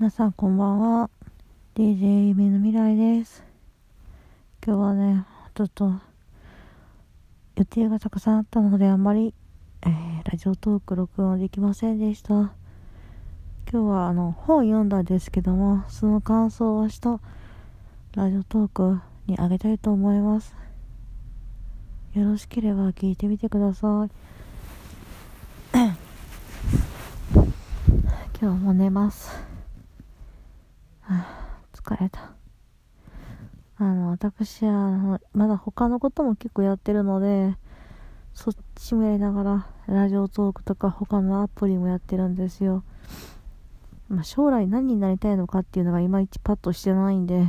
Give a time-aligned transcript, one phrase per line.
[0.00, 1.10] 皆さんこんばんは。
[1.74, 3.42] DJ 夢の未来です。
[4.64, 5.24] 今日はね
[5.56, 5.92] ちょっと
[7.56, 9.34] 予定がたくさんあったのであんまり、
[9.82, 9.90] えー、
[10.22, 12.32] ラジオトーク録音できませんでした。
[12.32, 12.52] 今
[13.72, 17.18] 日はあの本読んだんですけどもその感想を明日
[18.14, 20.54] ラジオトークにあげたいと思います。
[22.14, 24.10] よろしければ聞いてみてください。
[28.40, 29.47] 今日も寝ます。
[31.96, 32.32] れた。
[33.76, 37.56] あの、私は、まだ他のことも結構やってるので、
[38.34, 42.82] そっちもやりながら、ラジオトークとか他のアプリもやってるんですよ。
[44.08, 47.46] まあ、将来何になりたいのかっていうのがいまいちパッとしてないんで、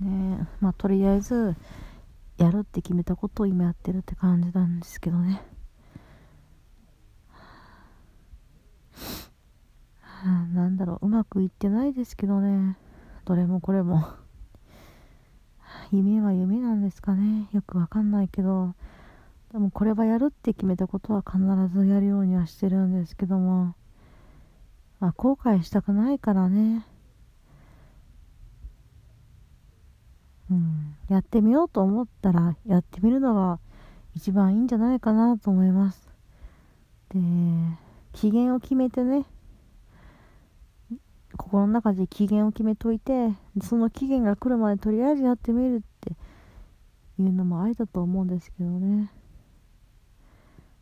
[0.00, 1.56] ねまあ、とりあえず、
[2.36, 5.42] やるって決めたことを今やってるって感じなんですけどね。
[10.24, 12.78] なんだろう、うまくいってないですけどね。
[13.26, 14.02] どれもこれも。
[15.92, 17.48] 夢は夢なんですかね。
[17.52, 18.74] よくわかんないけど。
[19.52, 23.74] でもこれはやるって決めたことは必ずやるようにはしてるんですけども。
[25.00, 26.84] まあ、後悔したくないからね。
[30.50, 30.96] うん。
[31.08, 33.58] やってみようと思ったら、やってみるのが
[34.14, 36.08] 一番いいんじゃないかなと思います。
[37.10, 37.20] で、
[38.12, 39.24] 期限を決めてね。
[41.38, 43.30] 心の中で期限を決めといて
[43.62, 46.10] その期限が来るまでとりあえずやってみるって
[47.22, 49.10] いうのもありだと思うんですけどね。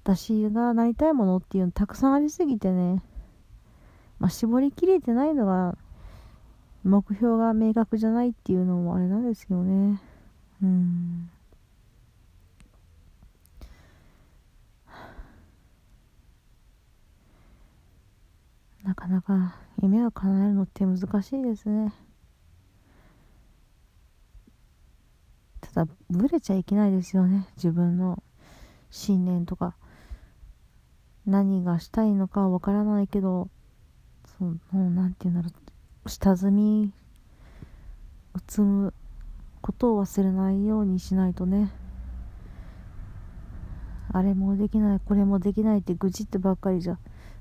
[0.03, 3.03] 私がなりたいものっていうのたくさんありすぎてね
[4.21, 5.77] まあ絞りきれてないのが
[6.85, 10.01] 目標が明確じゃないっていうのもあれなんですけどね。
[10.63, 11.29] うん
[18.87, 21.93] なかなか夢を叶えるのって難しいですね。
[25.61, 27.47] ただブレちゃいけないですよね。
[27.57, 28.21] 自分の
[28.91, 29.77] 信念とか。
[31.25, 33.49] 何がしたいのかわからないけど
[34.39, 35.55] その何て言うんだろ
[36.05, 36.09] う。
[36.09, 36.93] 下積み
[38.35, 38.95] を積む
[39.61, 41.71] ことを忘れないようにしないとね。
[44.13, 46.99] あれもできないこれもできないって愚痴ってばっかりじゃ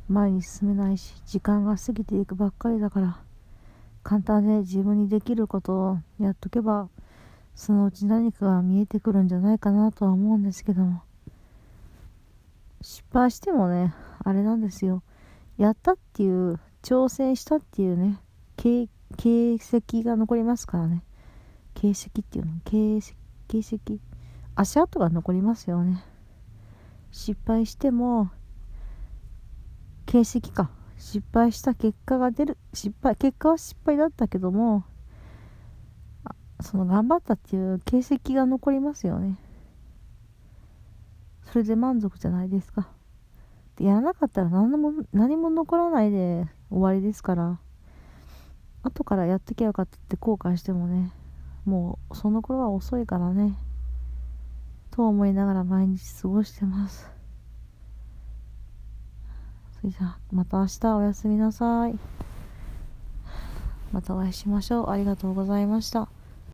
[0.07, 3.17] 前に進めないし時間が過ぎていくばっかりだから。
[4.03, 6.89] 簡単で自分にできることをやっとけば
[7.55, 11.01] そのうち何かが見えてくるんじゃないかなとは思うんですけども。
[12.81, 15.01] 失敗してもねあれなんですよ。
[15.57, 18.19] やったっていう挑戦したっていうね
[18.57, 18.89] 形
[19.55, 21.01] 跡が残りますからね。
[21.73, 22.51] 形跡っていうの？
[22.63, 23.15] 形跡
[23.47, 23.99] 形跡？
[24.55, 26.03] 足跡が残りますよね。
[27.11, 28.29] 失敗しても
[30.05, 30.69] 形跡か。
[30.97, 32.57] 失敗した結果が出る。
[32.73, 34.85] 失敗結果は失敗だったけども
[36.61, 39.37] その頑張ったっていう形跡が残りますよね。
[41.43, 42.87] それで満足じゃないですか。
[43.75, 47.59] でやらなかったら何も何も残らないで終わりですから。
[48.83, 51.11] 後からやってきゃよかったって後悔してもね
[51.65, 53.57] もうその頃は遅いからね。
[54.91, 57.14] と思いながら毎日過ごしてます。
[59.85, 61.95] じゃあまた明日おやすみなさい。
[63.91, 64.89] またお会いしましょう。
[64.89, 66.09] ありがとうございました。